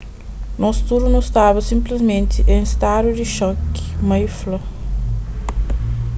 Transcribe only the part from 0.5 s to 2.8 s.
nos tudu nu staba sinplismenti en